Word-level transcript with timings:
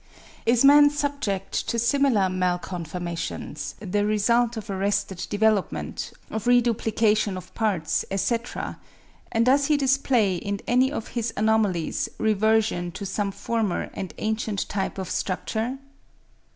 Is 0.47 0.65
man 0.65 0.89
subject 0.89 1.51
to 1.67 1.77
similar 1.77 2.21
malconformations, 2.27 3.75
the 3.79 4.03
result 4.03 4.57
of 4.57 4.67
arrested 4.67 5.27
development, 5.29 6.11
of 6.31 6.47
reduplication 6.47 7.37
of 7.37 7.53
parts, 7.53 8.03
etc., 8.09 8.79
and 9.31 9.45
does 9.45 9.67
he 9.67 9.77
display 9.77 10.37
in 10.37 10.59
any 10.65 10.91
of 10.91 11.09
his 11.09 11.31
anomalies 11.37 12.09
reversion 12.17 12.91
to 12.93 13.05
some 13.05 13.31
former 13.31 13.91
and 13.93 14.11
ancient 14.17 14.67
type 14.67 14.97
of 14.97 15.07
structure? 15.07 15.77